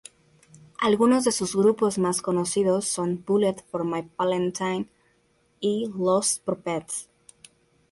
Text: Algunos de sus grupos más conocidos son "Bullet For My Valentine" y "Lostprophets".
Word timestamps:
Algunos 0.79 1.25
de 1.25 1.31
sus 1.31 1.55
grupos 1.55 1.99
más 1.99 2.23
conocidos 2.23 2.87
son 2.87 3.23
"Bullet 3.23 3.57
For 3.69 3.83
My 3.85 4.09
Valentine" 4.17 4.87
y 5.59 5.91
"Lostprophets". 5.95 7.07